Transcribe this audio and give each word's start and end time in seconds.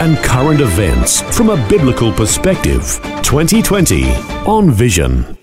and 0.00 0.16
current 0.18 0.60
events 0.60 1.22
from 1.36 1.50
a 1.50 1.68
biblical 1.68 2.12
perspective. 2.12 3.00
2020 3.22 4.10
on 4.46 4.70
Vision. 4.70 5.38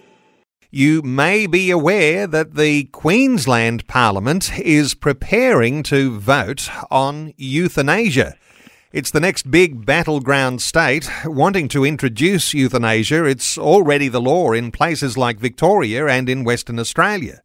You 0.69 1.01
may 1.01 1.47
be 1.47 1.69
aware 1.69 2.27
that 2.27 2.55
the 2.55 2.85
Queensland 2.85 3.87
Parliament 3.87 4.57
is 4.57 4.93
preparing 4.93 5.83
to 5.83 6.17
vote 6.19 6.69
on 6.89 7.33
euthanasia. 7.37 8.35
It's 8.93 9.11
the 9.11 9.19
next 9.19 9.49
big 9.51 9.85
battleground 9.85 10.61
state 10.61 11.09
wanting 11.25 11.67
to 11.69 11.85
introduce 11.85 12.53
euthanasia. 12.53 13.25
It's 13.25 13.57
already 13.57 14.09
the 14.09 14.21
law 14.21 14.51
in 14.51 14.71
places 14.71 15.17
like 15.17 15.39
Victoria 15.39 16.07
and 16.07 16.29
in 16.29 16.43
Western 16.43 16.77
Australia. 16.77 17.41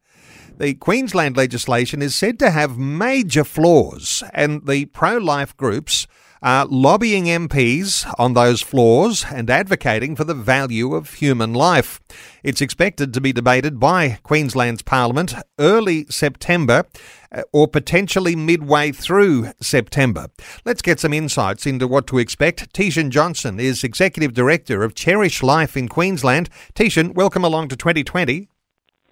The 0.59 0.75
Queensland 0.75 1.37
legislation 1.37 2.03
is 2.03 2.15
said 2.15 2.39
to 2.39 2.51
have 2.51 2.79
major 2.79 3.45
flaws, 3.45 4.23
and 4.33 4.67
the 4.67 4.87
pro 4.87 5.19
life 5.19 5.57
groups 5.57 6.07
are 6.47 6.65
lobbying 6.67 7.25
MPs 7.25 8.09
on 8.21 8.35
those 8.35 8.63
flaws 8.63 9.25
and 9.33 9.51
advocating 9.51 10.15
for 10.15 10.23
the 10.23 10.33
value 10.33 10.95
of 10.95 11.15
human 11.15 11.53
life. 11.53 12.01
It's 12.45 12.61
expected 12.61 13.13
to 13.13 13.21
be 13.21 13.33
debated 13.33 13.81
by 13.81 14.21
Queensland's 14.23 14.83
Parliament 14.83 15.35
early 15.59 16.07
September 16.09 16.85
uh, 17.33 17.43
or 17.53 17.67
potentially 17.67 18.37
midway 18.37 18.93
through 18.93 19.51
September. 19.61 20.29
Let's 20.65 20.83
get 20.83 21.01
some 21.01 21.13
insights 21.13 21.67
into 21.67 21.89
what 21.89 22.07
to 22.07 22.19
expect. 22.19 22.73
Teeshan 22.73 23.11
Johnson 23.11 23.59
is 23.59 23.83
Executive 23.83 24.33
Director 24.33 24.85
of 24.85 24.95
Cherish 24.95 25.43
Life 25.43 25.77
in 25.77 25.89
Queensland. 25.89 26.49
Teeshan, 26.77 27.15
welcome 27.15 27.45
along 27.45 27.67
to 27.71 27.77
2020. 27.77 28.47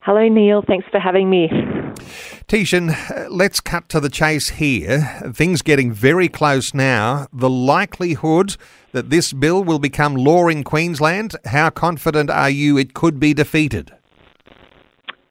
Hello, 0.05 0.29
Neil. 0.29 0.63
Thanks 0.67 0.87
for 0.91 1.01
having 1.01 1.31
me. 1.31 1.49
Teeshan, 2.47 2.95
let's 3.31 3.59
cut 3.59 3.89
to 3.89 4.01
the 4.01 4.11
chase 4.11 4.51
here. 4.51 5.01
Things 5.33 5.63
getting 5.63 5.93
very 5.93 6.29
close 6.29 6.75
now. 6.75 7.27
The 7.33 7.49
likelihood 7.49 8.59
that 8.93 9.09
this 9.09 9.33
bill 9.33 9.65
will 9.65 9.79
become 9.79 10.15
law 10.15 10.49
in 10.49 10.63
Queensland, 10.63 11.37
how 11.47 11.71
confident 11.71 12.29
are 12.29 12.51
you 12.51 12.77
it 12.77 12.93
could 12.93 13.19
be 13.19 13.33
defeated? 13.33 13.93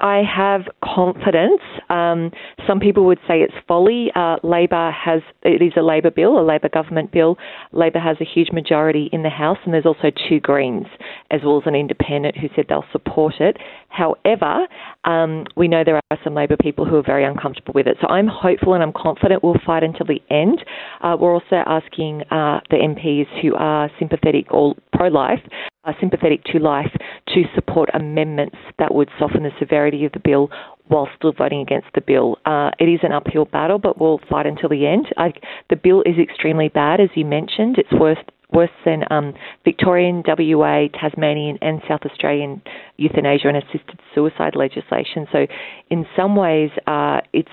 I 0.04 0.22
have 0.24 0.64
confidence. 0.84 1.62
Um, 1.90 2.32
some 2.68 2.82
people 2.82 3.06
would 3.06 3.20
say 3.26 3.40
it's 3.40 3.54
folly. 3.70 4.12
Uh, 4.14 4.36
Labor 4.44 4.92
has, 4.92 5.22
it 5.44 5.62
is 5.62 5.72
a 5.78 5.82
Labor 5.82 6.12
bill, 6.12 6.38
a 6.38 6.44
Labor 6.44 6.68
government 6.68 7.14
bill. 7.14 7.38
Labor 7.72 8.00
has 8.00 8.18
a 8.20 8.26
huge 8.26 8.52
majority 8.52 9.10
in 9.14 9.24
the 9.24 9.30
House, 9.30 9.60
and 9.64 9.74
there's 9.74 9.86
also 9.86 10.12
two 10.28 10.42
Greens, 10.42 10.88
as 11.32 11.40
well 11.46 11.58
as 11.58 11.64
an 11.68 11.76
independent 11.76 12.36
who 12.38 12.50
said 12.54 12.66
they'll 12.68 12.84
support 12.92 13.36
it. 13.40 13.56
However, 13.94 14.66
um, 15.06 15.46
we 15.56 15.68
know 15.68 15.84
there 15.84 16.02
are 16.10 16.18
some 16.24 16.34
Labor 16.34 16.58
people 16.60 16.84
who 16.84 16.96
are 16.96 17.04
very 17.04 17.24
uncomfortable 17.24 17.74
with 17.76 17.86
it. 17.86 17.96
So 18.02 18.08
I'm 18.08 18.28
hopeful 18.28 18.74
and 18.74 18.82
I'm 18.82 18.92
confident 18.92 19.44
we'll 19.44 19.56
fight 19.64 19.84
until 19.84 20.08
the 20.08 20.20
end. 20.32 20.66
Uh, 21.02 21.16
we're 21.20 21.34
also 21.34 21.58
asking 21.68 22.24
uh, 22.32 22.60
the 22.72 22.78
MPs 22.78 23.28
who 23.44 23.54
are 23.54 23.92
sympathetic 24.00 24.52
or 24.52 24.74
pro 24.94 25.10
life 25.10 25.42
are 25.84 25.96
sympathetic 26.00 26.44
to 26.46 26.58
life 26.58 26.92
to 27.36 27.44
support 27.54 27.90
amendments 27.94 28.58
that 28.80 28.96
would 28.96 29.10
soften 29.20 29.44
the 29.44 29.52
severity 29.60 30.06
of 30.06 30.12
the 30.14 30.20
bill 30.20 30.50
while 30.88 31.08
still 31.16 31.32
voting 31.32 31.62
against 31.62 31.88
the 31.94 32.02
bill. 32.02 32.38
Uh, 32.48 32.72
it 32.80 32.86
is 32.86 33.00
an 33.04 33.12
uphill 33.12 33.46
battle, 33.46 33.78
but 33.78 34.02
we'll 34.02 34.20
fight 34.28 34.48
until 34.48 34.70
the 34.70 34.88
end. 34.88 35.06
I, 35.18 35.34
the 35.70 35.76
bill 35.76 36.02
is 36.02 36.18
extremely 36.18 36.70
bad, 36.70 37.00
as 37.00 37.10
you 37.14 37.26
mentioned. 37.26 37.78
It's 37.78 37.94
worse 37.94 38.18
worse 38.54 38.70
than 38.86 39.04
um, 39.10 39.34
Victorian, 39.64 40.24
WA, 40.26 40.88
Tasmanian, 41.00 41.58
and 41.62 41.82
South 41.88 42.02
Australian 42.06 42.62
euthanasia 42.98 43.48
and 43.48 43.58
assisted 43.58 44.00
suicide 44.14 44.56
legislation. 44.56 45.28
So, 45.32 45.48
in 45.90 46.06
some 46.16 46.36
ways, 46.36 46.70
uh, 46.88 47.22
it's 47.34 47.50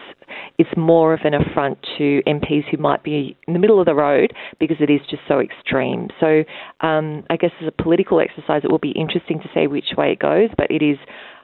it's 0.58 0.70
more 0.76 1.12
of 1.12 1.20
an 1.24 1.34
affront 1.34 1.78
to 1.98 2.22
MPs 2.26 2.68
who 2.70 2.76
might 2.76 3.02
be 3.02 3.36
in 3.46 3.54
the 3.54 3.58
middle 3.58 3.80
of 3.80 3.86
the 3.86 3.94
road 3.94 4.32
because 4.58 4.76
it 4.80 4.90
is 4.90 5.00
just 5.08 5.22
so 5.26 5.40
extreme. 5.40 6.08
So, 6.20 6.44
um, 6.80 7.24
I 7.30 7.36
guess 7.36 7.50
as 7.60 7.68
a 7.68 7.82
political 7.82 8.20
exercise, 8.20 8.62
it 8.64 8.70
will 8.70 8.78
be 8.78 8.92
interesting 8.92 9.40
to 9.40 9.48
see 9.54 9.66
which 9.66 9.96
way 9.96 10.12
it 10.12 10.18
goes, 10.18 10.50
but 10.56 10.70
it 10.70 10.82
is 10.82 10.98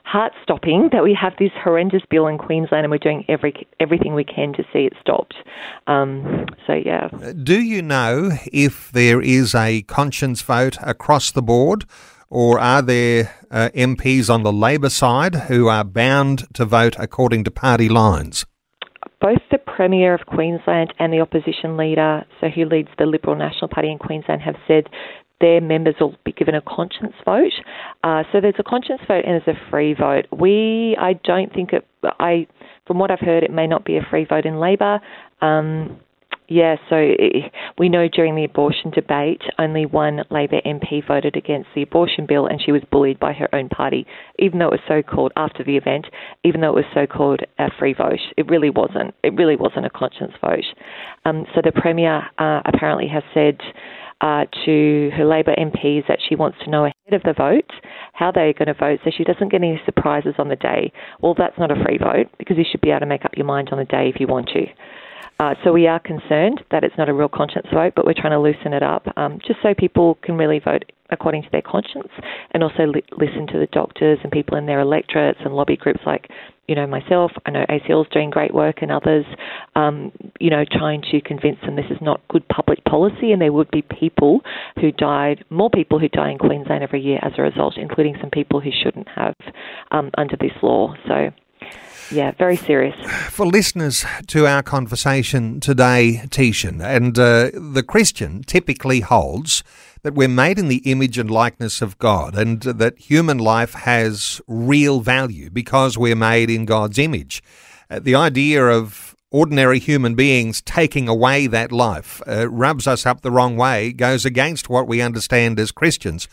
heart 0.06 0.32
stopping 0.40 0.88
that 0.92 1.02
we 1.02 1.18
have 1.20 1.32
this 1.38 1.50
horrendous 1.62 2.02
bill 2.08 2.28
in 2.28 2.38
Queensland 2.38 2.84
and 2.84 2.90
we're 2.92 2.98
doing 2.98 3.24
every 3.28 3.66
everything 3.80 4.14
we 4.14 4.24
can 4.24 4.52
to 4.52 4.62
see 4.72 4.80
it 4.80 4.92
stopped. 5.00 5.34
Um, 5.88 6.46
so, 6.66 6.74
yeah. 6.74 7.08
Do 7.42 7.60
you 7.60 7.82
know 7.82 8.30
if 8.52 8.92
there 8.92 9.20
is 9.20 9.54
a 9.54 9.82
conscience 9.82 10.42
vote 10.42 10.76
across 10.80 11.32
the 11.32 11.42
board? 11.42 11.84
Or 12.28 12.58
are 12.58 12.82
there 12.82 13.32
uh, 13.52 13.70
MPs 13.72 14.28
on 14.28 14.42
the 14.42 14.52
Labor 14.52 14.90
side 14.90 15.34
who 15.48 15.68
are 15.68 15.84
bound 15.84 16.46
to 16.54 16.64
vote 16.64 16.96
according 16.98 17.44
to 17.44 17.50
party 17.50 17.88
lines? 17.88 18.44
both 19.20 19.40
the 19.50 19.58
Premier 19.58 20.14
of 20.14 20.26
Queensland 20.26 20.92
and 20.98 21.12
the 21.12 21.20
opposition 21.20 21.76
leader, 21.76 22.24
so 22.40 22.48
who 22.48 22.64
leads 22.64 22.88
the 22.98 23.06
Liberal 23.06 23.34
National 23.34 23.68
Party 23.68 23.90
in 23.90 23.98
Queensland, 23.98 24.42
have 24.42 24.56
said 24.68 24.88
their 25.40 25.60
members 25.60 25.94
will 26.00 26.16
be 26.24 26.32
given 26.32 26.54
a 26.54 26.62
conscience 26.62 27.14
vote. 27.24 27.52
Uh, 28.02 28.22
so 28.32 28.40
there's 28.40 28.54
a 28.58 28.62
conscience 28.62 29.00
vote 29.06 29.24
and 29.26 29.40
there's 29.40 29.56
a 29.56 29.70
free 29.70 29.94
vote. 29.94 30.26
We, 30.32 30.96
I 30.98 31.14
don't 31.24 31.52
think 31.52 31.72
it. 31.72 31.86
I, 32.02 32.46
from 32.86 32.98
what 32.98 33.10
I've 33.10 33.20
heard, 33.20 33.42
it 33.42 33.50
may 33.50 33.66
not 33.66 33.84
be 33.84 33.96
a 33.96 34.06
free 34.08 34.24
vote 34.24 34.46
in 34.46 34.58
Labor. 34.58 35.00
Um, 35.42 36.00
yeah, 36.48 36.76
so 36.88 37.10
we 37.76 37.88
know 37.88 38.08
during 38.08 38.36
the 38.36 38.44
abortion 38.44 38.90
debate, 38.92 39.42
only 39.58 39.84
one 39.84 40.22
Labor 40.30 40.60
MP 40.64 41.06
voted 41.06 41.34
against 41.34 41.68
the 41.74 41.82
abortion 41.82 42.24
bill, 42.26 42.46
and 42.46 42.62
she 42.62 42.70
was 42.70 42.82
bullied 42.90 43.18
by 43.18 43.32
her 43.32 43.52
own 43.52 43.68
party, 43.68 44.06
even 44.38 44.60
though 44.60 44.68
it 44.68 44.72
was 44.72 44.80
so 44.86 45.02
called 45.02 45.32
after 45.36 45.64
the 45.64 45.76
event, 45.76 46.06
even 46.44 46.60
though 46.60 46.70
it 46.70 46.76
was 46.76 46.84
so 46.94 47.06
called 47.06 47.40
a 47.58 47.68
free 47.78 47.94
vote. 47.94 48.20
It 48.36 48.48
really 48.48 48.70
wasn't. 48.70 49.14
It 49.24 49.34
really 49.34 49.56
wasn't 49.56 49.86
a 49.86 49.90
conscience 49.90 50.32
vote. 50.40 50.64
Um, 51.24 51.46
so 51.54 51.62
the 51.64 51.72
Premier 51.72 52.22
uh, 52.38 52.60
apparently 52.64 53.08
has 53.08 53.24
said 53.34 53.58
uh, 54.20 54.44
to 54.64 55.10
her 55.14 55.24
Labor 55.24 55.54
MPs 55.58 56.06
that 56.08 56.18
she 56.26 56.34
wants 56.34 56.58
to 56.64 56.70
know 56.70 56.84
ahead 56.84 57.12
of 57.12 57.22
the 57.22 57.34
vote 57.34 57.70
how 58.12 58.32
they're 58.32 58.54
going 58.54 58.66
to 58.66 58.74
vote 58.74 59.00
so 59.04 59.10
she 59.16 59.24
doesn't 59.24 59.50
get 59.50 59.62
any 59.62 59.80
surprises 59.84 60.34
on 60.38 60.48
the 60.48 60.56
day. 60.56 60.90
Well, 61.20 61.34
that's 61.36 61.58
not 61.58 61.70
a 61.70 61.84
free 61.84 61.98
vote 61.98 62.28
because 62.38 62.56
you 62.56 62.64
should 62.70 62.80
be 62.80 62.90
able 62.90 63.00
to 63.00 63.06
make 63.06 63.24
up 63.24 63.32
your 63.36 63.46
mind 63.46 63.68
on 63.72 63.78
the 63.78 63.84
day 63.84 64.10
if 64.12 64.20
you 64.20 64.26
want 64.26 64.48
to. 64.48 64.64
Uh, 65.38 65.54
so 65.62 65.72
we 65.72 65.86
are 65.86 66.00
concerned 66.00 66.62
that 66.70 66.82
it's 66.82 66.96
not 66.96 67.10
a 67.10 67.12
real 67.12 67.28
conscience 67.28 67.66
vote, 67.72 67.92
but 67.94 68.06
we're 68.06 68.14
trying 68.14 68.32
to 68.32 68.40
loosen 68.40 68.72
it 68.72 68.82
up 68.82 69.06
um, 69.18 69.38
just 69.46 69.60
so 69.62 69.74
people 69.74 70.16
can 70.22 70.36
really 70.36 70.58
vote 70.58 70.84
according 71.10 71.42
to 71.42 71.48
their 71.50 71.62
conscience 71.62 72.12
and 72.52 72.62
also 72.62 72.84
li- 72.84 73.04
listen 73.18 73.46
to 73.46 73.58
the 73.58 73.68
doctors 73.72 74.18
and 74.22 74.32
people 74.32 74.56
in 74.56 74.66
their 74.66 74.80
electorates 74.80 75.38
and 75.44 75.54
lobby 75.54 75.76
groups 75.76 76.00
like 76.06 76.28
you 76.68 76.74
know, 76.74 76.86
myself, 76.86 77.30
I 77.44 77.50
know 77.50 77.64
ACL 77.68 78.04
is 78.04 78.10
doing 78.12 78.30
great 78.30 78.52
work 78.52 78.78
and 78.82 78.90
others, 78.90 79.24
um, 79.76 80.10
you 80.40 80.50
know, 80.50 80.64
trying 80.70 81.02
to 81.12 81.20
convince 81.20 81.58
them 81.64 81.76
this 81.76 81.90
is 81.90 81.98
not 82.00 82.20
good 82.28 82.46
public 82.48 82.84
policy 82.84 83.32
and 83.32 83.40
there 83.40 83.52
would 83.52 83.70
be 83.70 83.82
people 83.82 84.40
who 84.80 84.90
died, 84.92 85.44
more 85.50 85.70
people 85.70 85.98
who 85.98 86.08
die 86.08 86.30
in 86.30 86.38
Queensland 86.38 86.82
every 86.82 87.00
year 87.00 87.20
as 87.22 87.32
a 87.38 87.42
result, 87.42 87.74
including 87.76 88.16
some 88.20 88.30
people 88.30 88.60
who 88.60 88.70
shouldn't 88.82 89.08
have 89.08 89.34
um, 89.92 90.10
under 90.18 90.36
this 90.36 90.52
law. 90.62 90.94
So, 91.06 91.30
yeah, 92.10 92.32
very 92.32 92.56
serious. 92.56 92.94
For 93.30 93.46
listeners 93.46 94.04
to 94.28 94.46
our 94.46 94.62
conversation 94.62 95.60
today, 95.60 96.22
Teeshan, 96.26 96.84
and 96.84 97.18
uh, 97.18 97.50
the 97.52 97.84
Christian 97.86 98.42
typically 98.42 99.00
holds 99.00 99.62
that 100.02 100.14
we're 100.14 100.28
made 100.28 100.58
in 100.58 100.68
the 100.68 100.82
image 100.90 101.18
and 101.18 101.30
likeness 101.30 101.82
of 101.82 101.98
God 101.98 102.36
and 102.36 102.62
that 102.62 102.98
human 102.98 103.38
life 103.38 103.74
has 103.74 104.40
real 104.46 105.00
value 105.00 105.50
because 105.50 105.98
we're 105.98 106.16
made 106.16 106.50
in 106.50 106.64
God's 106.64 106.98
image. 106.98 107.42
Uh, 107.90 107.98
the 108.00 108.14
idea 108.14 108.64
of 108.66 109.14
ordinary 109.30 109.78
human 109.78 110.14
beings 110.14 110.62
taking 110.62 111.08
away 111.08 111.46
that 111.46 111.72
life 111.72 112.22
uh, 112.26 112.48
rubs 112.48 112.86
us 112.86 113.04
up 113.04 113.20
the 113.20 113.30
wrong 113.30 113.56
way, 113.56 113.92
goes 113.92 114.24
against 114.24 114.68
what 114.68 114.86
we 114.86 115.00
understand 115.00 115.58
as 115.58 115.72
Christians. 115.72 116.28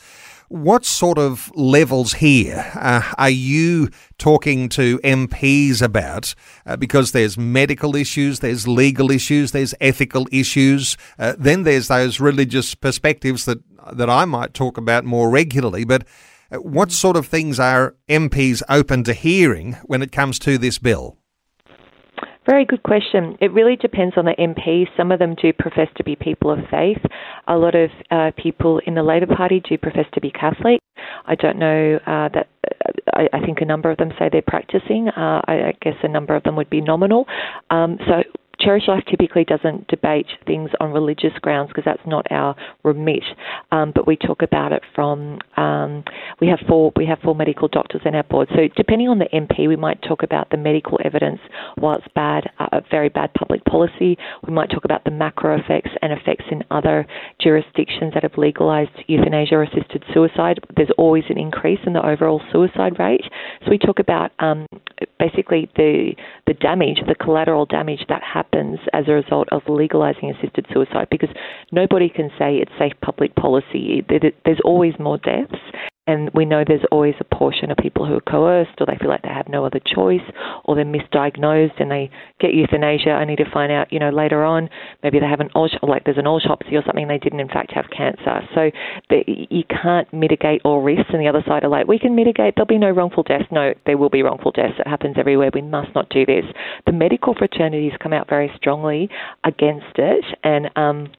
What 0.54 0.86
sort 0.86 1.18
of 1.18 1.52
levels 1.56 2.14
here 2.14 2.72
uh, 2.76 3.02
are 3.18 3.32
you 3.32 3.90
talking 4.20 4.70
to 4.70 5.00
MPs 5.00 5.82
about? 5.82 6.36
Uh, 6.64 6.76
because 6.76 7.12
there's 7.12 7.40
medical 7.40 7.96
issues, 7.96 8.42
there's 8.42 8.68
legal 8.68 9.10
issues, 9.10 9.52
there's 9.52 9.74
ethical 9.82 10.28
issues. 10.32 10.96
Uh, 11.18 11.34
then 11.40 11.64
there's 11.64 11.88
those 11.88 12.20
religious 12.20 12.76
perspectives 12.76 13.46
that 13.46 13.64
that 13.94 14.12
I 14.12 14.26
might 14.26 14.54
talk 14.54 14.78
about 14.78 15.06
more 15.06 15.32
regularly. 15.32 15.86
But 15.86 16.06
uh, 16.52 16.58
what 16.58 16.92
sort 16.92 17.18
of 17.18 17.26
things 17.26 17.60
are 17.60 17.96
MPs 18.08 18.62
open 18.70 19.04
to 19.06 19.14
hearing 19.16 19.78
when 19.86 20.04
it 20.04 20.12
comes 20.12 20.38
to 20.38 20.60
this 20.60 20.78
bill? 20.78 21.18
Very 22.46 22.66
good 22.66 22.84
question. 22.84 23.38
It 23.40 23.54
really 23.54 23.78
depends 23.78 24.16
on 24.18 24.26
the 24.26 24.36
MP. 24.38 24.86
Some 24.98 25.12
of 25.12 25.20
them 25.20 25.36
do 25.42 25.54
profess 25.54 25.88
to 25.96 26.04
be 26.04 26.16
people 26.16 26.52
of 26.52 26.60
faith. 26.70 26.98
A 27.48 27.56
lot 27.56 27.74
of 27.74 27.90
uh, 28.12 28.32
people 28.38 28.82
in 28.86 28.96
the 28.96 29.04
Labor 29.04 29.34
Party 29.34 29.62
do 29.68 29.78
profess 29.78 30.06
to 30.14 30.22
be 30.22 30.30
Catholic. 30.30 30.82
I 31.26 31.36
don't 31.36 31.58
know 31.58 32.00
uh, 32.06 32.30
that. 32.34 32.48
Uh, 32.64 32.92
I, 33.14 33.38
I, 33.38 33.46
think 33.46 33.60
a 33.62 33.66
number 33.66 33.92
of 33.92 33.98
them 33.98 34.12
say 34.18 34.30
they're 34.32 34.42
practicing. 34.42 35.10
Uh, 35.10 35.42
I, 35.48 35.54
I, 35.54 35.74
guess 35.82 35.96
a 36.04 36.08
number 36.08 36.36
of 36.36 36.44
them 36.44 36.56
would 36.56 36.70
be 36.70 36.82
nominal. 36.82 37.26
Um, 37.70 37.98
so 38.08 38.24
Cherish 38.64 38.88
Life 38.88 39.04
typically 39.10 39.44
doesn't 39.44 39.88
debate 39.88 40.28
things 40.46 40.70
on 40.80 40.94
religious 40.94 41.34
grounds 41.42 41.70
because 41.70 41.84
that's 41.86 42.08
not 42.08 42.26
our 42.32 42.56
remit. 42.84 43.24
Um, 43.72 43.92
but 43.94 44.08
we 44.08 44.16
talk 44.16 44.42
about 44.42 44.72
it 44.72 44.84
from 44.96 45.40
um, 45.58 46.04
we 46.40 46.48
have 46.48 46.60
four 46.68 46.94
we 46.96 47.06
have 47.06 47.20
four 47.20 47.36
medical 47.36 47.68
doctors 47.68 48.02
in 48.06 48.16
our 48.16 48.24
board. 48.24 48.48
So 48.56 48.70
depending 48.76 49.10
on 49.10 49.20
the 49.20 49.28
MP, 49.34 49.68
we 49.68 49.76
might 49.76 50.02
talk 50.02 50.24
about 50.24 50.50
the 50.50 50.58
medical 50.58 50.98
evidence. 51.04 51.40
While 51.76 51.98
it's 51.98 52.08
bad, 52.16 52.50
uh, 52.60 52.80
very 52.90 53.10
bad 53.10 53.34
public 53.34 53.66
policy, 53.66 54.18
we 54.48 54.54
might 54.54 54.70
talk 54.70 54.86
about 54.86 55.04
the 55.04 55.12
macro 55.12 55.60
effects 55.60 55.92
and 56.02 56.14
effects 56.14 56.46
in 56.50 56.64
other 56.72 57.06
jurisdictions 57.42 58.14
that 58.14 58.24
have 58.24 58.38
legalised 58.38 58.92
euthanasia 59.08 59.56
or 59.56 59.64
assisted 59.64 60.04
suicide. 60.14 60.60
There's 60.76 60.92
always 60.98 61.24
an 61.30 61.38
increase 61.38 61.80
in 61.86 61.94
the 61.94 62.06
overall 62.06 62.42
suicide 62.52 62.98
rate. 62.98 63.24
So 63.66 63.72
we 63.72 63.78
talk 63.78 64.00
about 64.00 64.32
um, 64.40 64.68
basically 65.20 65.70
the 65.76 66.14
the 66.48 66.54
damage, 66.54 67.00
the 67.08 67.16
collateral 67.16 67.66
damage 67.66 68.06
that 68.08 68.22
happens 68.24 68.53
happens 68.54 68.80
as 68.94 69.06
a 69.08 69.12
result 69.12 69.48
of 69.52 69.62
legalising 69.64 70.38
assisted 70.38 70.66
suicide 70.74 71.08
because 71.10 71.30
nobody 71.72 72.10
can 72.10 72.30
say 72.38 72.56
it's 72.58 72.72
safe 72.78 72.94
public 73.02 73.36
policy. 73.36 74.06
There's 74.10 74.62
always 74.64 74.94
more 75.00 75.18
deaths, 75.18 75.56
and 76.06 76.30
we 76.34 76.46
know 76.46 76.64
there's 76.68 76.86
always 76.92 77.16
a 77.20 77.36
portion 77.36 77.72
of 77.72 77.78
people 77.78 78.06
who 78.06 78.16
are 78.16 78.22
coerced 78.22 78.72
or 78.80 78.86
they 78.86 78.98
feel 79.00 79.10
like 79.10 79.22
they 79.22 79.30
have 79.30 79.48
no 79.48 79.66
other 79.66 79.80
choice 79.80 80.22
or 80.66 80.76
they're 80.76 80.84
misdiagnosed 80.84 81.80
and 81.80 81.90
they 81.90 82.10
get 82.42 82.54
euthanasia 82.54 83.12
only 83.12 83.38
to 83.38 83.46
find 83.52 83.72
out, 83.72 83.92
you 83.92 84.00
know, 84.00 84.10
later 84.10 84.44
on 84.44 84.70
maybe 85.02 85.20
they 85.20 85.26
have 85.26 85.40
an 85.40 85.50
like 85.82 86.04
there's 86.04 86.18
an 86.18 86.28
autopsy 86.28 86.76
or 86.76 86.84
something 86.86 87.08
they 87.08 87.18
didn't 87.18 87.40
in 87.40 87.48
fact 87.48 87.72
have 87.72 87.86
cancer. 87.96 88.42
So 88.54 88.70
the, 89.10 89.24
you 89.28 89.64
can't 89.70 90.12
mitigate 90.14 90.62
all 90.66 90.82
risks 90.82 91.10
and 91.14 91.22
the 91.22 91.28
other 91.28 91.44
side 91.48 91.64
are 91.64 91.70
like, 91.70 91.88
we 91.88 92.00
can 92.00 92.16
mitigate, 92.16 92.56
there'll 92.56 92.68
be 92.68 92.78
no 92.78 92.92
wrongful 92.92 93.24
deaths. 93.24 93.46
No, 93.50 93.74
there 93.86 93.98
will 93.98 94.10
be 94.10 94.24
wrongful 94.24 94.52
deaths. 94.52 94.76
It 94.80 94.88
happens 94.88 95.16
everywhere. 95.18 95.52
We 95.54 95.62
must 95.62 95.96
not 95.96 96.10
do 96.10 96.26
this. 96.26 96.44
The 96.86 96.92
medical 96.92 97.34
fraternities 97.34 97.94
come 98.02 98.12
out 98.12 98.28
very 98.28 98.52
strongly 98.58 99.10
against 99.46 99.98
it 99.98 100.26
and 100.44 100.70
um 100.76 101.10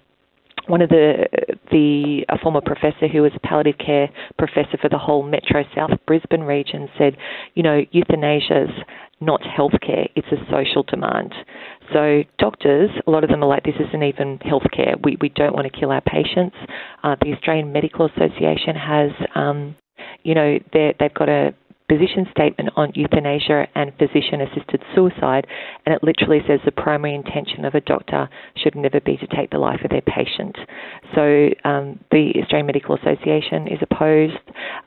one 0.66 0.82
of 0.82 0.88
the 0.88 1.26
the 1.70 2.24
a 2.28 2.38
former 2.38 2.60
professor 2.60 3.08
who 3.08 3.22
was 3.22 3.32
a 3.34 3.40
palliative 3.40 3.78
care 3.78 4.08
professor 4.38 4.76
for 4.80 4.88
the 4.88 4.98
whole 4.98 5.22
Metro 5.22 5.64
South 5.74 5.90
Brisbane 6.06 6.42
region 6.42 6.88
said, 6.98 7.16
you 7.54 7.62
know, 7.62 7.82
euthanasia's 7.94 8.70
not 9.20 9.40
healthcare; 9.42 10.08
it's 10.16 10.28
a 10.32 10.50
social 10.50 10.82
demand. 10.82 11.34
So 11.92 12.22
doctors, 12.38 12.90
a 13.06 13.10
lot 13.10 13.24
of 13.24 13.30
them 13.30 13.42
are 13.42 13.48
like, 13.48 13.64
this 13.64 13.74
isn't 13.88 14.02
even 14.02 14.38
healthcare. 14.38 15.02
We 15.02 15.16
we 15.20 15.28
don't 15.30 15.54
want 15.54 15.70
to 15.70 15.78
kill 15.78 15.90
our 15.90 16.02
patients. 16.02 16.56
Uh, 17.02 17.16
the 17.20 17.32
Australian 17.32 17.72
Medical 17.72 18.06
Association 18.06 18.76
has. 18.76 19.10
Um, 19.34 19.76
you 20.22 20.34
know, 20.34 20.58
they've 20.72 21.14
got 21.14 21.28
a 21.28 21.54
position 21.88 22.26
statement 22.30 22.70
on 22.76 22.90
euthanasia 22.94 23.66
and 23.74 23.92
physician 23.98 24.40
assisted 24.40 24.82
suicide, 24.94 25.46
and 25.84 25.94
it 25.94 26.02
literally 26.02 26.40
says 26.46 26.60
the 26.64 26.72
primary 26.72 27.14
intention 27.14 27.64
of 27.64 27.74
a 27.74 27.80
doctor 27.80 28.28
should 28.56 28.74
never 28.74 29.00
be 29.00 29.16
to 29.16 29.26
take 29.26 29.50
the 29.50 29.58
life 29.58 29.80
of 29.84 29.90
their 29.90 30.02
patient. 30.02 30.56
So 31.14 31.50
um, 31.64 32.00
the 32.10 32.32
Australian 32.42 32.66
Medical 32.66 32.96
Association 32.96 33.68
is 33.68 33.78
opposed, 33.82 34.38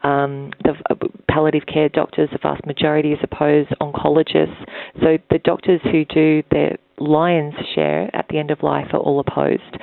um, 0.03 0.51
the 0.63 0.73
uh, 0.89 0.95
palliative 1.29 1.67
care 1.71 1.89
doctors, 1.89 2.29
the 2.31 2.39
vast 2.41 2.65
majority 2.65 3.11
is 3.11 3.19
opposed, 3.21 3.69
oncologists. 3.81 4.57
So 5.01 5.17
the 5.29 5.39
doctors 5.43 5.81
who 5.83 6.05
do 6.05 6.41
their 6.51 6.77
lion's 6.99 7.53
share 7.75 8.09
at 8.15 8.25
the 8.29 8.39
end 8.39 8.49
of 8.49 8.63
life 8.63 8.87
are 8.93 8.99
all 8.99 9.19
opposed. 9.19 9.77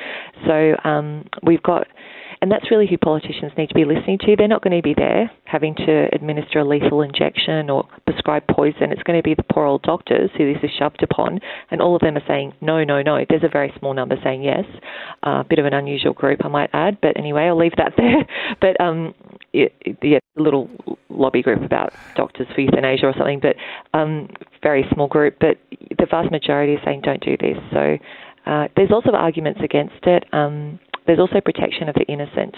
So 0.47 0.75
um, 0.83 1.29
we've 1.43 1.63
got 1.63 1.87
and 2.45 2.53
that's 2.53 2.71
really 2.71 2.87
who 2.87 2.99
politicians 2.99 3.53
need 3.57 3.71
to 3.71 3.75
be 3.75 3.87
listening 3.87 4.19
to. 4.19 4.37
They're 4.37 4.47
not 4.47 4.63
going 4.63 4.77
to 4.77 4.83
be 4.83 4.93
there 4.93 5.31
having 5.47 5.75
to 5.77 6.09
administer 6.13 6.59
a 6.59 6.65
lethal 6.65 7.01
injection 7.01 7.71
or 7.71 7.89
prescribe 8.05 8.43
poison. 8.51 8.93
It's 8.93 9.03
going 9.03 9.19
to 9.19 9.23
be 9.23 9.33
the 9.33 9.43
poor 9.51 9.65
old 9.65 9.81
doctors 9.81 10.29
who 10.37 10.53
this 10.53 10.63
is 10.63 10.69
shoved 10.79 11.03
upon, 11.03 11.41
and 11.71 11.81
all 11.81 11.97
of 11.97 12.03
them 12.03 12.19
are 12.19 12.27
saying 12.29 12.53
no, 12.61 12.85
no, 12.85 13.01
no. 13.01 13.25
There's 13.27 13.45
a 13.45 13.49
very 13.49 13.73
small 13.79 13.95
number 13.95 14.17
saying 14.23 14.43
yes. 14.43 14.67
A 15.23 15.29
uh, 15.31 15.43
bit 15.45 15.59
of 15.59 15.65
an 15.65 15.73
unusual 15.73 16.13
group, 16.13 16.45
I 16.45 16.49
might 16.49 16.69
add, 16.75 16.99
but 17.01 17.17
anyway, 17.17 17.45
I'll 17.45 17.57
leave 17.57 17.77
that 17.79 17.95
there. 17.97 18.27
But 18.61 18.79
um, 18.79 19.15
yeah, 19.55 19.69
a 20.03 20.21
little 20.37 20.69
lobby 21.09 21.41
group 21.41 21.63
about 21.63 21.95
doctors 22.15 22.47
for 22.55 22.61
euthanasia 22.61 23.07
or 23.07 23.15
something, 23.17 23.41
but 23.41 23.57
um, 23.99 24.29
very 24.63 24.85
small 24.93 25.09
group. 25.09 25.37
But 25.41 25.57
the 25.99 26.05
vast 26.11 26.31
majority 26.31 26.75
are 26.75 26.85
saying 26.85 27.01
don't 27.05 27.25
do 27.25 27.39
this. 27.41 27.57
So 27.73 27.97
uh, 28.45 28.69
there's 28.77 28.91
lots 28.91 29.09
of 29.09 29.15
arguments 29.15 29.61
against 29.65 30.05
it. 30.05 30.25
Um, 30.35 30.79
there's 31.07 31.19
also 31.19 31.41
protection 31.41 31.89
of 31.89 31.95
the 31.95 32.05
innocent. 32.05 32.57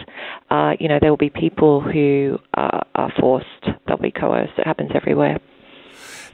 Uh, 0.51 0.73
you 0.79 0.89
know, 0.89 0.99
there 1.01 1.11
will 1.11 1.17
be 1.17 1.31
people 1.31 1.81
who 1.81 2.39
are, 2.55 2.87
are 2.95 3.13
forced, 3.19 3.47
they'll 3.87 3.97
be 3.97 4.13
coerced. 4.13 4.53
It 4.59 4.67
happens 4.67 4.91
everywhere 4.95 5.39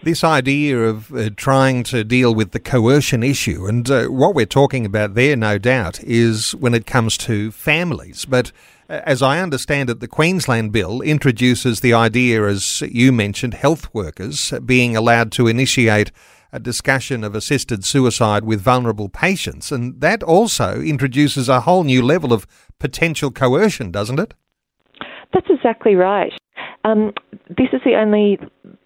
this 0.02 0.24
idea 0.24 0.78
of 0.78 1.14
uh, 1.14 1.30
trying 1.36 1.84
to 1.84 2.04
deal 2.04 2.34
with 2.34 2.50
the 2.50 2.60
coercion 2.60 3.22
issue, 3.22 3.66
and 3.66 3.88
uh, 3.90 4.06
what 4.06 4.34
we're 4.34 4.46
talking 4.46 4.84
about 4.84 5.14
there, 5.14 5.36
no 5.36 5.58
doubt, 5.58 6.02
is 6.02 6.52
when 6.56 6.74
it 6.74 6.86
comes 6.86 7.16
to 7.18 7.50
families. 7.52 8.24
But 8.24 8.52
uh, 8.88 9.00
as 9.04 9.22
I 9.22 9.40
understand 9.40 9.90
it, 9.90 10.00
the 10.00 10.08
Queensland 10.08 10.72
bill 10.72 11.00
introduces 11.00 11.80
the 11.80 11.94
idea, 11.94 12.44
as 12.46 12.82
you 12.82 13.12
mentioned, 13.12 13.54
health 13.54 13.92
workers 13.94 14.52
being 14.64 14.96
allowed 14.96 15.32
to 15.32 15.46
initiate 15.46 16.10
a 16.52 16.60
discussion 16.60 17.24
of 17.24 17.34
assisted 17.34 17.84
suicide 17.84 18.44
with 18.44 18.60
vulnerable 18.60 19.08
patients. 19.08 19.72
And 19.72 20.00
that 20.00 20.22
also 20.22 20.80
introduces 20.80 21.48
a 21.48 21.60
whole 21.60 21.84
new 21.84 22.02
level 22.02 22.32
of 22.32 22.46
potential 22.78 23.30
coercion, 23.30 23.90
doesn't 23.90 24.20
it? 24.20 24.34
That's 25.32 25.48
exactly 25.48 25.94
right. 25.94 26.32
Um, 26.84 27.12
this 27.48 27.68
is 27.72 27.80
the 27.84 27.94
only 27.96 28.38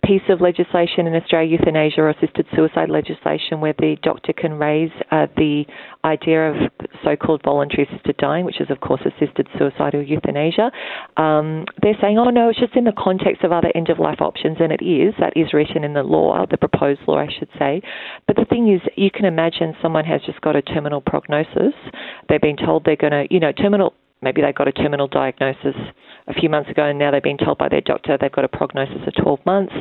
piece 0.05 0.23
of 0.29 0.41
legislation 0.41 1.07
in 1.07 1.15
Australia, 1.15 1.59
euthanasia 1.59 2.01
or 2.01 2.11
assisted 2.11 2.47
suicide 2.55 2.89
legislation, 2.91 3.61
where 3.61 3.75
the 3.79 3.97
doctor 4.03 4.33
can 4.33 4.53
raise 4.53 4.91
uh, 5.11 5.27
the 5.37 5.65
idea 6.05 6.51
of 6.51 6.57
so-called 7.03 7.43
voluntary 7.43 7.89
assisted 7.91 8.17
dying, 8.19 8.45
which 8.45 8.61
is 8.61 8.71
of 8.71 8.81
course 8.81 9.01
assisted 9.05 9.49
suicide 9.59 9.95
or 9.95 10.03
euthanasia. 10.03 10.71
Um, 11.17 11.65
they're 11.83 11.97
saying, 12.01 12.19
oh 12.19 12.31
no, 12.31 12.51
it's 12.51 12.61
just 12.61 12.77
in 12.77 12.85
the 12.85 12.93
context 12.97 13.43
of 13.43 13.53
other 13.53 13.73
end-of-life 13.75 14.21
options, 14.21 14.59
and 14.61 14.73
it 14.73 14.83
is. 14.85 15.15
That 15.19 15.33
is 15.37 15.53
written 15.53 15.83
in 15.83 15.95
the 15.95 16.03
law, 16.03 16.45
the 16.49 16.57
proposed 16.57 17.01
law, 17.09 17.19
I 17.19 17.29
should 17.39 17.49
say. 17.59 17.83
But 18.27 18.37
the 18.37 18.45
thing 18.45 18.73
is, 18.73 18.81
you 18.97 19.11
can 19.11 19.25
imagine 19.25 19.75
someone 19.83 20.05
has 20.05 20.21
just 20.25 20.41
got 20.41 20.55
a 20.55 20.63
terminal 20.63 21.01
prognosis. 21.01 21.75
They've 22.29 22.41
been 22.41 22.57
told 22.57 22.85
they're 22.85 22.97
going 22.97 23.13
to, 23.13 23.27
you 23.31 23.41
know, 23.41 23.53
terminal 23.53 23.95
maybe 24.27 24.43
they 24.43 24.53
got 24.53 24.67
a 24.67 24.73
terminal 24.73 25.07
diagnosis 25.07 25.79
a 26.27 26.35
few 26.35 26.49
months 26.49 26.69
ago 26.69 26.83
and 26.83 26.99
now 26.99 27.13
they've 27.13 27.23
been 27.23 27.39
told 27.39 27.59
by 27.59 27.69
their 27.69 27.81
doctor 27.81 28.19
they've 28.21 28.33
got 28.33 28.45
a 28.45 28.49
prognosis 28.49 29.07
of 29.07 29.15
12 29.23 29.39
months. 29.47 29.73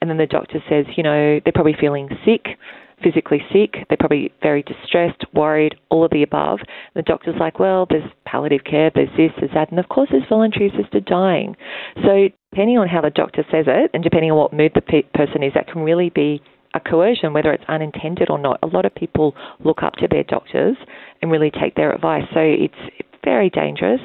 And 0.00 0.08
then 0.08 0.16
the 0.16 0.26
doctor 0.26 0.58
says 0.70 0.86
you 0.96 1.02
know 1.02 1.38
they're 1.44 1.52
probably 1.52 1.76
feeling 1.78 2.08
sick 2.24 2.56
physically 3.02 3.40
sick. 3.50 3.86
They're 3.88 3.96
probably 3.98 4.30
very 4.42 4.62
distressed 4.62 5.24
worried 5.32 5.74
all 5.88 6.04
of 6.04 6.10
the 6.10 6.22
above. 6.22 6.58
And 6.60 7.04
the 7.04 7.08
doctor's 7.08 7.36
like 7.38 7.58
well 7.58 7.86
there's 7.88 8.08
palliative 8.24 8.64
care 8.64 8.90
there's 8.94 9.14
this 9.16 9.32
there's 9.38 9.52
that. 9.52 9.70
And 9.70 9.78
of 9.78 9.88
course 9.88 10.08
there's 10.10 10.28
voluntary 10.28 10.72
assisted 10.72 11.04
dying. 11.04 11.56
So 12.02 12.28
depending 12.52 12.78
on 12.78 12.88
how 12.88 13.02
the 13.02 13.10
doctor 13.10 13.44
says 13.50 13.66
it 13.68 13.90
and 13.92 14.02
depending 14.02 14.30
on 14.30 14.38
what 14.38 14.52
mood 14.54 14.72
the 14.74 14.80
pe- 14.80 15.08
person 15.14 15.42
is 15.42 15.52
that 15.54 15.68
can 15.68 15.82
really 15.82 16.08
be 16.08 16.42
a 16.74 16.80
coercion, 16.80 17.32
whether 17.32 17.52
it's 17.52 17.64
unintended 17.68 18.30
or 18.30 18.38
not. 18.38 18.58
A 18.62 18.66
lot 18.66 18.84
of 18.84 18.94
people 18.94 19.34
look 19.64 19.82
up 19.82 19.94
to 19.94 20.08
their 20.08 20.24
doctors 20.24 20.76
and 21.20 21.30
really 21.30 21.50
take 21.50 21.74
their 21.74 21.92
advice. 21.92 22.24
So 22.32 22.40
it's 22.40 22.74
very 23.24 23.50
dangerous 23.50 24.00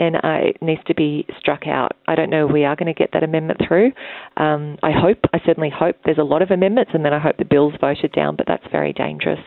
and 0.00 0.16
it 0.24 0.56
needs 0.62 0.80
to 0.86 0.94
be 0.94 1.26
struck 1.38 1.66
out. 1.66 1.92
I 2.08 2.14
don't 2.14 2.30
know 2.30 2.46
we 2.46 2.64
are 2.64 2.74
going 2.74 2.92
to 2.92 2.98
get 2.98 3.10
that 3.12 3.22
amendment 3.22 3.60
through. 3.68 3.92
Um, 4.38 4.78
I 4.82 4.92
hope, 4.92 5.18
I 5.34 5.40
certainly 5.44 5.70
hope 5.70 5.96
there's 6.06 6.18
a 6.18 6.24
lot 6.24 6.40
of 6.40 6.50
amendments, 6.50 6.92
and 6.94 7.04
then 7.04 7.12
I 7.12 7.18
hope 7.18 7.36
the 7.36 7.44
bill's 7.44 7.74
voted 7.78 8.12
down, 8.12 8.34
but 8.34 8.46
that's 8.46 8.66
very 8.72 8.94
dangerous. 8.94 9.40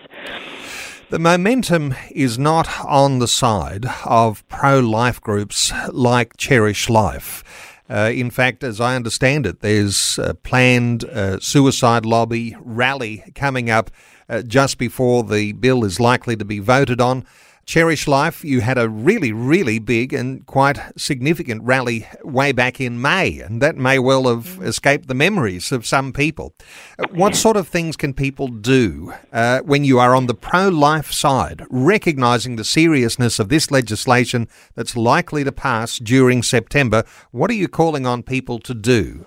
The 1.10 1.18
momentum 1.18 1.96
is 2.12 2.38
not 2.38 2.68
on 2.86 3.18
the 3.18 3.28
side 3.28 3.86
of 4.06 4.48
pro 4.48 4.80
life 4.80 5.20
groups 5.20 5.74
like 5.92 6.38
Cherish 6.38 6.88
Life. 6.88 7.82
Uh, 7.90 8.12
in 8.14 8.30
fact, 8.30 8.64
as 8.64 8.80
I 8.80 8.96
understand 8.96 9.46
it, 9.46 9.60
there's 9.60 10.18
a 10.20 10.36
planned 10.36 11.04
uh, 11.04 11.40
suicide 11.40 12.06
lobby 12.06 12.56
rally 12.60 13.24
coming 13.36 13.70
up 13.70 13.92
uh, 14.30 14.42
just 14.44 14.78
before 14.78 15.24
the 15.24 15.52
bill 15.54 15.84
is 15.84 16.00
likely 16.00 16.36
to 16.36 16.46
be 16.46 16.60
voted 16.60 17.02
on. 17.02 17.26
Cherish 17.66 18.08
Life, 18.10 18.44
you 18.44 18.60
had 18.60 18.78
a 18.78 18.90
really, 18.90 19.32
really 19.32 19.80
big 19.80 20.14
and 20.14 20.46
quite 20.46 20.80
significant 20.98 21.64
rally 21.64 22.08
way 22.22 22.52
back 22.52 22.82
in 22.82 23.02
May, 23.02 23.40
and 23.40 23.62
that 23.62 23.78
may 23.78 24.00
well 24.00 24.28
have 24.28 24.46
mm-hmm. 24.46 24.66
escaped 24.66 25.08
the 25.08 25.14
memories 25.14 25.72
of 25.72 25.86
some 25.86 26.12
people. 26.12 26.54
Uh, 27.00 27.06
what 27.12 27.36
sort 27.36 27.56
of 27.56 27.70
things 27.70 27.96
can 27.96 28.14
people 28.14 28.50
do 28.50 29.14
uh, 29.32 29.62
when 29.62 29.86
you 29.86 29.98
are 29.98 30.14
on 30.14 30.28
the 30.28 30.34
pro 30.34 30.68
life 30.68 31.12
side, 31.14 31.66
recognising 31.70 32.58
the 32.58 32.66
seriousness 32.66 33.40
of 33.40 33.48
this 33.48 33.72
legislation 33.72 34.50
that's 34.76 34.98
likely 34.98 35.46
to 35.46 35.52
pass 35.52 36.00
during 36.00 36.44
September? 36.44 37.06
What 37.32 37.50
are 37.50 37.56
you 37.56 37.70
calling 37.70 38.06
on 38.06 38.24
people 38.24 38.60
to 38.60 38.74
do? 38.74 39.26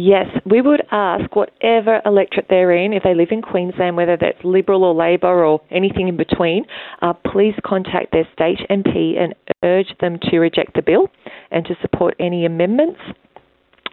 Yes, 0.00 0.26
we 0.48 0.60
would 0.60 0.84
ask 0.92 1.34
whatever 1.34 2.00
electorate 2.06 2.46
they're 2.48 2.70
in, 2.70 2.92
if 2.92 3.02
they 3.02 3.16
live 3.16 3.32
in 3.32 3.42
Queensland, 3.42 3.96
whether 3.96 4.16
that's 4.16 4.38
Liberal 4.44 4.84
or 4.84 4.94
Labor 4.94 5.44
or 5.44 5.60
anything 5.72 6.06
in 6.06 6.16
between, 6.16 6.66
uh, 7.02 7.14
please 7.14 7.54
contact 7.66 8.12
their 8.12 8.22
state 8.32 8.60
MP 8.70 9.18
and 9.18 9.34
urge 9.64 9.92
them 10.00 10.20
to 10.30 10.38
reject 10.38 10.74
the 10.74 10.82
bill 10.82 11.08
and 11.50 11.64
to 11.66 11.74
support 11.82 12.14
any 12.20 12.46
amendments. 12.46 13.00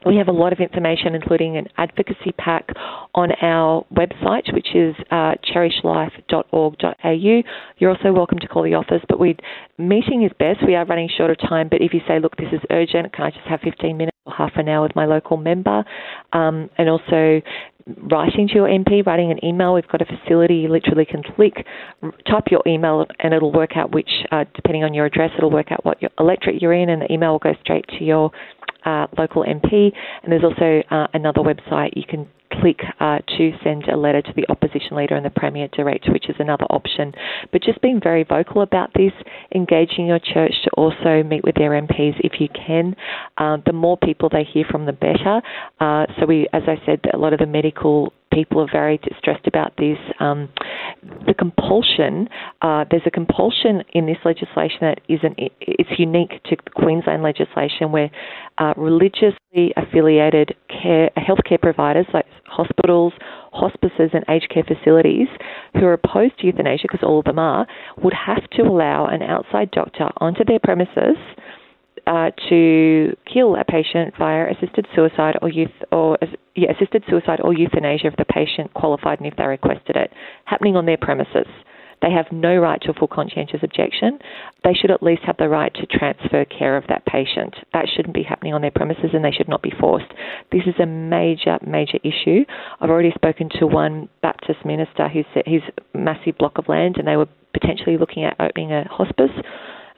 We 0.05 0.17
have 0.17 0.27
a 0.27 0.31
lot 0.31 0.53
of 0.53 0.59
information, 0.59 1.15
including 1.15 1.57
an 1.57 1.67
advocacy 1.77 2.31
pack 2.37 2.69
on 3.15 3.31
our 3.41 3.85
website, 3.93 4.53
which 4.53 4.67
is 4.75 4.95
uh, 5.09 5.33
cherishlife.org.au. 5.53 7.43
You're 7.77 7.89
also 7.89 8.11
welcome 8.13 8.37
to 8.39 8.47
call 8.47 8.63
the 8.63 8.75
office, 8.75 9.01
but 9.09 9.19
we 9.19 9.35
meeting 9.77 10.23
is 10.23 10.31
best. 10.37 10.59
We 10.65 10.75
are 10.75 10.85
running 10.85 11.09
short 11.17 11.31
of 11.31 11.39
time, 11.39 11.69
but 11.69 11.81
if 11.81 11.93
you 11.93 12.01
say, 12.07 12.19
look, 12.19 12.35
this 12.37 12.53
is 12.53 12.61
urgent, 12.69 13.13
can 13.13 13.25
I 13.25 13.31
just 13.31 13.47
have 13.47 13.61
15 13.61 13.97
minutes 13.97 14.17
or 14.25 14.33
half 14.33 14.51
an 14.55 14.69
hour 14.69 14.83
with 14.83 14.95
my 14.95 15.05
local 15.05 15.37
member? 15.37 15.83
Um, 16.33 16.69
and 16.77 16.87
also 16.87 17.41
writing 18.11 18.47
to 18.47 18.53
your 18.55 18.67
MP, 18.67 19.05
writing 19.05 19.31
an 19.31 19.43
email. 19.45 19.73
We've 19.73 19.87
got 19.87 20.01
a 20.01 20.05
facility 20.05 20.55
you 20.55 20.69
literally 20.69 21.05
can 21.05 21.21
click, 21.21 21.65
type 22.27 22.45
your 22.49 22.63
email, 22.65 23.05
and 23.19 23.33
it'll 23.33 23.51
work 23.51 23.71
out 23.75 23.91
which, 23.91 24.09
uh, 24.31 24.45
depending 24.55 24.83
on 24.83 24.93
your 24.93 25.05
address, 25.05 25.31
it'll 25.37 25.51
work 25.51 25.71
out 25.71 25.85
what 25.85 26.01
your 26.01 26.11
electorate 26.19 26.61
you're 26.61 26.73
in, 26.73 26.89
and 26.89 27.01
the 27.01 27.11
email 27.11 27.33
will 27.33 27.39
go 27.39 27.53
straight 27.61 27.85
to 27.99 28.03
your 28.03 28.31
uh, 28.85 29.07
local 29.17 29.43
MP, 29.43 29.91
and 30.23 30.31
there's 30.31 30.43
also 30.43 30.81
uh, 30.89 31.07
another 31.13 31.41
website 31.41 31.91
you 31.95 32.03
can 32.07 32.27
click 32.61 32.79
uh, 32.99 33.19
to 33.37 33.51
send 33.63 33.87
a 33.87 33.97
letter 33.97 34.21
to 34.21 34.33
the 34.35 34.45
opposition 34.49 34.95
leader 34.95 35.15
and 35.15 35.25
the 35.25 35.29
premier 35.29 35.67
direct, 35.69 36.07
which 36.09 36.29
is 36.29 36.35
another 36.39 36.65
option. 36.69 37.13
But 37.51 37.63
just 37.63 37.81
being 37.81 37.99
very 38.01 38.23
vocal 38.23 38.61
about 38.61 38.91
this, 38.93 39.11
engaging 39.53 40.07
your 40.07 40.19
church 40.19 40.53
to 40.63 40.69
also 40.71 41.23
meet 41.23 41.43
with 41.43 41.55
their 41.55 41.71
MPs 41.71 42.15
if 42.19 42.39
you 42.39 42.47
can. 42.49 42.95
Uh, 43.37 43.57
the 43.65 43.73
more 43.73 43.97
people 43.97 44.29
they 44.29 44.43
hear 44.43 44.65
from, 44.69 44.85
the 44.85 44.93
better. 44.93 45.41
Uh, 45.79 46.05
so 46.19 46.25
we, 46.25 46.47
as 46.53 46.63
I 46.67 46.79
said, 46.85 47.01
a 47.13 47.17
lot 47.17 47.33
of 47.33 47.39
the 47.39 47.45
medical 47.45 48.13
people 48.35 48.59
are 48.61 48.71
very 48.71 48.97
distressed 48.97 49.47
about 49.47 49.73
this. 49.77 49.97
Um, 50.19 50.49
the 51.25 51.33
compulsion, 51.33 52.27
uh, 52.61 52.83
there's 52.91 53.05
a 53.05 53.11
compulsion 53.11 53.81
in 53.93 54.05
this 54.05 54.17
legislation 54.25 54.79
that 54.81 54.99
isn't, 55.07 55.35
it's 55.61 55.97
unique 55.97 56.43
to 56.43 56.57
the 56.63 56.71
Queensland 56.71 57.23
legislation 57.23 57.91
where 57.91 58.11
uh, 58.57 58.73
religiously 58.75 59.73
affiliated 59.77 60.53
care, 60.69 61.09
healthcare 61.17 61.61
providers 61.61 62.05
like 62.13 62.25
hospitals, 62.45 63.13
hospices, 63.53 64.11
and 64.13 64.25
aged 64.29 64.49
care 64.53 64.63
facilities 64.63 65.27
who 65.73 65.85
are 65.85 65.93
opposed 65.93 66.37
to 66.39 66.47
euthanasia, 66.47 66.83
because 66.91 67.03
all 67.03 67.19
of 67.19 67.25
them 67.25 67.39
are, 67.39 67.65
would 68.03 68.13
have 68.13 68.43
to 68.51 68.63
allow 68.63 69.05
an 69.05 69.21
outside 69.23 69.71
doctor 69.71 70.09
onto 70.17 70.43
their 70.43 70.59
premises 70.59 71.17
uh, 72.07 72.31
to 72.49 73.15
kill 73.31 73.55
a 73.55 73.63
patient 73.63 74.13
via 74.17 74.51
assisted 74.51 74.87
suicide 74.95 75.37
or 75.41 75.49
youth 75.49 75.71
or 75.91 76.17
yeah, 76.55 76.71
assisted 76.71 77.03
suicide 77.09 77.39
or 77.43 77.53
euthanasia 77.53 78.07
if 78.07 78.15
the 78.17 78.25
patient 78.25 78.73
qualified 78.73 79.19
and 79.19 79.27
if 79.27 79.35
they 79.37 79.45
requested 79.45 79.95
it, 79.95 80.11
happening 80.45 80.75
on 80.75 80.85
their 80.85 80.97
premises. 80.97 81.47
They 82.01 82.11
have 82.11 82.27
no 82.31 82.57
right 82.57 82.79
to 82.81 82.91
a 82.91 82.93
full 82.93 83.07
conscientious 83.07 83.61
objection. 83.63 84.19
They 84.63 84.73
should 84.73 84.91
at 84.91 85.01
least 85.01 85.23
have 85.25 85.37
the 85.37 85.49
right 85.49 85.73
to 85.73 85.85
transfer 85.87 86.45
care 86.45 86.77
of 86.77 86.83
that 86.87 87.05
patient. 87.05 87.55
That 87.73 87.87
shouldn't 87.95 88.13
be 88.13 88.23
happening 88.23 88.53
on 88.53 88.61
their 88.61 88.71
premises 88.71 89.11
and 89.13 89.23
they 89.23 89.31
should 89.31 89.47
not 89.47 89.63
be 89.63 89.73
forced. 89.79 90.11
This 90.51 90.63
is 90.67 90.75
a 90.79 90.85
major, 90.85 91.57
major 91.65 91.97
issue. 92.03 92.45
I've 92.79 92.89
already 92.89 93.11
spoken 93.15 93.49
to 93.59 93.65
one 93.65 94.09
Baptist 94.21 94.65
minister 94.65 95.07
who 95.07 95.23
said 95.33 95.43
his 95.47 95.61
massive 95.93 96.37
block 96.37 96.57
of 96.57 96.67
land 96.67 96.97
and 96.97 97.07
they 97.07 97.15
were 97.17 97.29
potentially 97.53 97.97
looking 97.97 98.23
at 98.23 98.35
opening 98.39 98.71
a 98.71 98.83
hospice 98.89 99.31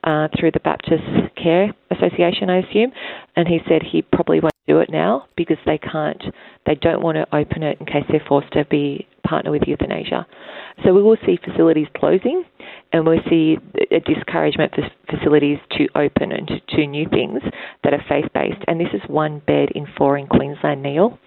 uh, 0.08 0.30
through 0.40 0.52
the 0.52 0.60
Baptist 0.62 1.04
Care 1.36 1.74
Association, 1.92 2.50
I 2.50 2.60
assume, 2.60 2.94
and 3.36 3.46
he 3.46 3.60
said 3.68 3.82
he 3.84 4.02
probably 4.02 4.40
won't 4.40 4.54
do 4.66 4.80
it 4.80 4.90
now 4.90 5.26
because 5.36 5.58
they 5.66 5.78
can't, 5.78 6.24
they 6.66 6.76
don't 6.76 7.02
want 7.02 7.18
to 7.18 7.36
open 7.36 7.62
it 7.62 7.78
in 7.82 7.86
case 7.86 8.06
they're 8.10 8.24
forced 8.26 8.54
to 8.54 8.64
be 8.66 9.06
partner 9.26 9.52
with 9.52 9.64
euthanasia. 9.68 10.26
So 10.86 10.94
we 10.94 11.04
will 11.04 11.18
see 11.26 11.38
facilities 11.44 11.88
closing, 11.98 12.46
and 12.94 13.06
we'll 13.06 13.20
see 13.30 13.58
a 13.92 14.00
discouragement 14.00 14.74
for 14.76 14.90
facilities 15.14 15.58
to 15.78 15.90
open 15.96 16.32
and 16.32 16.48
to, 16.48 16.60
to 16.78 16.88
new 16.88 17.10
things 17.10 17.42
that 17.84 17.94
are 17.94 18.04
faith 18.08 18.32
based. 18.34 18.64
And 18.70 18.80
this 18.80 18.94
is 18.94 19.02
one 19.08 19.42
bed 19.46 19.70
in 19.76 19.88
four 19.98 20.18
in 20.18 20.28
Queensland, 20.28 20.84
Neil. 20.84 21.20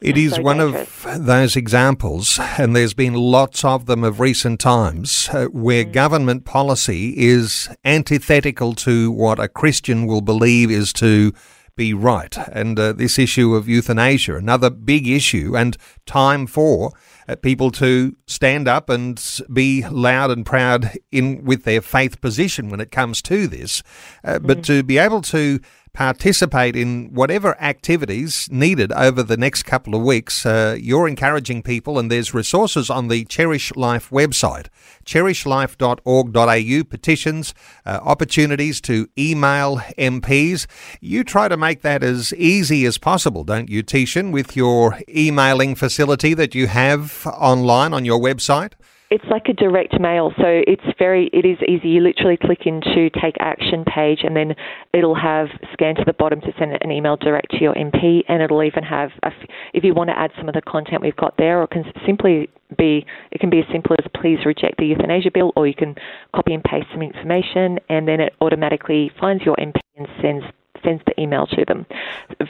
It 0.00 0.16
is 0.16 0.34
so 0.34 0.42
one 0.42 0.58
dangerous. 0.58 1.06
of 1.06 1.26
those 1.26 1.56
examples, 1.56 2.38
and 2.58 2.74
there's 2.74 2.94
been 2.94 3.14
lots 3.14 3.64
of 3.64 3.86
them 3.86 4.04
of 4.04 4.20
recent 4.20 4.60
times, 4.60 5.28
uh, 5.32 5.46
where 5.46 5.84
mm. 5.84 5.92
government 5.92 6.44
policy 6.44 7.14
is 7.16 7.68
antithetical 7.84 8.74
to 8.74 9.10
what 9.10 9.40
a 9.40 9.48
Christian 9.48 10.06
will 10.06 10.20
believe 10.20 10.70
is 10.70 10.92
to 10.94 11.32
be 11.74 11.94
right. 11.94 12.36
And 12.52 12.78
uh, 12.78 12.92
this 12.92 13.18
issue 13.18 13.54
of 13.54 13.68
euthanasia, 13.68 14.36
another 14.36 14.70
big 14.70 15.08
issue, 15.08 15.56
and 15.56 15.76
time 16.06 16.46
for 16.46 16.92
uh, 17.28 17.36
people 17.36 17.70
to 17.72 18.16
stand 18.26 18.68
up 18.68 18.88
and 18.90 19.22
be 19.52 19.88
loud 19.88 20.30
and 20.30 20.44
proud 20.44 20.92
in 21.10 21.44
with 21.44 21.64
their 21.64 21.80
faith 21.80 22.20
position 22.20 22.68
when 22.68 22.80
it 22.80 22.90
comes 22.90 23.22
to 23.22 23.46
this, 23.46 23.82
uh, 24.22 24.38
mm. 24.38 24.46
but 24.46 24.62
to 24.64 24.82
be 24.82 24.98
able 24.98 25.22
to 25.22 25.60
participate 25.98 26.76
in 26.76 27.12
whatever 27.12 27.60
activities 27.60 28.48
needed 28.52 28.92
over 28.92 29.20
the 29.20 29.36
next 29.36 29.64
couple 29.64 29.96
of 29.96 30.02
weeks. 30.02 30.46
Uh, 30.46 30.76
you're 30.80 31.08
encouraging 31.08 31.60
people, 31.60 31.98
and 31.98 32.08
there's 32.08 32.32
resources 32.32 32.88
on 32.88 33.08
the 33.08 33.24
Cherish 33.24 33.74
Life 33.74 34.08
website, 34.10 34.68
cherishlife.org.au, 35.04 36.84
petitions, 36.84 37.52
uh, 37.84 37.98
opportunities 38.00 38.80
to 38.82 39.08
email 39.18 39.78
MPs. 39.98 40.68
You 41.00 41.24
try 41.24 41.48
to 41.48 41.56
make 41.56 41.82
that 41.82 42.04
as 42.04 42.32
easy 42.34 42.84
as 42.84 42.96
possible, 42.96 43.42
don't 43.42 43.68
you, 43.68 43.82
Teeshan, 43.82 44.30
with 44.30 44.54
your 44.54 45.00
emailing 45.08 45.74
facility 45.74 46.32
that 46.32 46.54
you 46.54 46.68
have 46.68 47.26
online 47.26 47.92
on 47.92 48.04
your 48.04 48.20
website? 48.20 48.74
It's 49.10 49.24
like 49.30 49.48
a 49.48 49.54
direct 49.54 49.98
mail, 49.98 50.32
so 50.36 50.44
it's 50.66 50.84
very 50.98 51.30
it 51.32 51.46
is 51.46 51.56
easy. 51.66 51.88
You 51.88 52.02
literally 52.02 52.36
click 52.36 52.66
into 52.66 53.08
take 53.08 53.36
action 53.40 53.84
page, 53.84 54.20
and 54.22 54.36
then 54.36 54.54
it'll 54.92 55.14
have 55.14 55.48
scan 55.72 55.94
to 55.94 56.04
the 56.04 56.12
bottom 56.12 56.42
to 56.42 56.52
send 56.58 56.76
an 56.78 56.92
email 56.92 57.16
direct 57.16 57.50
to 57.52 57.58
your 57.58 57.74
MP, 57.74 58.20
and 58.28 58.42
it'll 58.42 58.62
even 58.62 58.82
have 58.82 59.10
a, 59.22 59.30
if 59.72 59.82
you 59.82 59.94
want 59.94 60.10
to 60.10 60.18
add 60.18 60.30
some 60.36 60.46
of 60.46 60.54
the 60.54 60.60
content 60.60 61.00
we've 61.00 61.16
got 61.16 61.34
there, 61.38 61.62
or 61.62 61.66
can 61.66 61.84
simply 62.04 62.50
be 62.76 63.06
it 63.32 63.40
can 63.40 63.48
be 63.48 63.60
as 63.60 63.64
simple 63.72 63.96
as 63.98 64.04
please 64.20 64.44
reject 64.44 64.76
the 64.76 64.84
euthanasia 64.84 65.30
bill, 65.32 65.52
or 65.56 65.66
you 65.66 65.74
can 65.74 65.94
copy 66.34 66.52
and 66.52 66.62
paste 66.62 66.88
some 66.92 67.00
information, 67.00 67.78
and 67.88 68.06
then 68.06 68.20
it 68.20 68.34
automatically 68.42 69.10
finds 69.18 69.42
your 69.42 69.56
MP 69.56 69.80
and 69.96 70.06
sends 70.20 70.44
sends 70.84 71.02
the 71.06 71.18
email 71.20 71.46
to 71.46 71.64
them. 71.66 71.86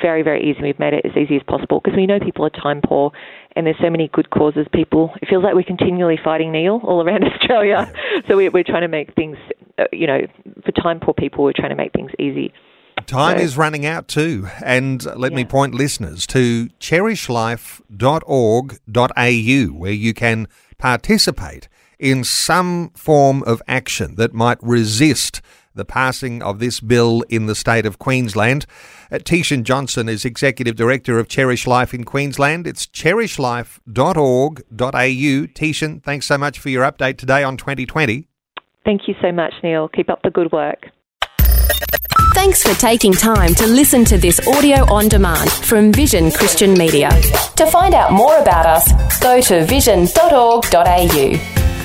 Very, 0.00 0.22
very 0.22 0.50
easy. 0.50 0.62
We've 0.62 0.78
made 0.78 0.94
it 0.94 1.04
as 1.04 1.16
easy 1.16 1.36
as 1.36 1.42
possible 1.46 1.80
because 1.82 1.96
we 1.96 2.06
know 2.06 2.20
people 2.20 2.44
are 2.44 2.50
time 2.50 2.80
poor 2.84 3.12
and 3.56 3.66
there's 3.66 3.78
so 3.80 3.90
many 3.90 4.08
good 4.12 4.30
causes. 4.30 4.66
People, 4.72 5.12
it 5.20 5.28
feels 5.28 5.44
like 5.44 5.54
we're 5.54 5.62
continually 5.62 6.18
fighting 6.22 6.52
Neil 6.52 6.80
all 6.84 7.02
around 7.02 7.24
Australia. 7.34 7.92
So 8.28 8.36
we're, 8.36 8.50
we're 8.50 8.64
trying 8.64 8.82
to 8.82 8.88
make 8.88 9.14
things, 9.14 9.36
uh, 9.78 9.84
you 9.92 10.06
know, 10.06 10.20
for 10.64 10.72
time 10.72 11.00
poor 11.00 11.14
people, 11.14 11.44
we're 11.44 11.52
trying 11.52 11.70
to 11.70 11.76
make 11.76 11.92
things 11.92 12.10
easy. 12.18 12.52
Time 13.06 13.38
so, 13.38 13.44
is 13.44 13.56
running 13.56 13.86
out 13.86 14.08
too. 14.08 14.48
And 14.62 15.04
let 15.16 15.32
yeah. 15.32 15.36
me 15.36 15.44
point 15.44 15.74
listeners 15.74 16.26
to 16.28 16.68
cherishlife.org.au 16.80 19.78
where 19.78 19.92
you 19.92 20.14
can 20.14 20.48
participate 20.78 21.68
in 21.98 22.24
some 22.24 22.90
form 22.90 23.42
of 23.44 23.62
action 23.66 24.14
that 24.16 24.32
might 24.32 24.62
resist 24.62 25.40
the 25.74 25.84
passing 25.84 26.42
of 26.42 26.58
this 26.58 26.80
bill 26.80 27.22
in 27.28 27.46
the 27.46 27.54
state 27.54 27.86
of 27.86 27.98
Queensland. 27.98 28.66
Uh, 29.10 29.16
Teeshan 29.16 29.62
Johnson 29.62 30.08
is 30.08 30.24
Executive 30.24 30.76
Director 30.76 31.18
of 31.18 31.28
Cherish 31.28 31.66
Life 31.66 31.94
in 31.94 32.04
Queensland. 32.04 32.66
It's 32.66 32.86
cherishlife.org.au. 32.86 34.62
Teeshan, 34.72 36.02
thanks 36.02 36.26
so 36.26 36.38
much 36.38 36.58
for 36.58 36.68
your 36.68 36.84
update 36.84 37.18
today 37.18 37.42
on 37.42 37.56
2020. 37.56 38.28
Thank 38.84 39.08
you 39.08 39.14
so 39.20 39.32
much, 39.32 39.52
Neil. 39.62 39.88
Keep 39.88 40.10
up 40.10 40.22
the 40.22 40.30
good 40.30 40.50
work. 40.52 40.86
Thanks 42.34 42.62
for 42.62 42.78
taking 42.80 43.12
time 43.12 43.54
to 43.54 43.66
listen 43.66 44.04
to 44.04 44.16
this 44.16 44.46
audio 44.46 44.90
on 44.92 45.08
demand 45.08 45.50
from 45.50 45.92
Vision 45.92 46.30
Christian 46.30 46.74
Media. 46.74 47.10
To 47.56 47.66
find 47.66 47.94
out 47.94 48.12
more 48.12 48.38
about 48.38 48.64
us, 48.64 49.20
go 49.20 49.40
to 49.40 49.64
vision.org.au. 49.64 51.77